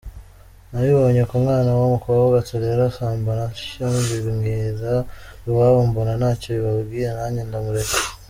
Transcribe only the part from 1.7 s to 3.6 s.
wumukobwa turera asambana